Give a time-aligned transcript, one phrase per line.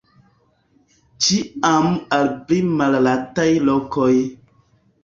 [1.25, 1.85] Ĉiam
[2.19, 4.13] al pli malaltaj lokoj.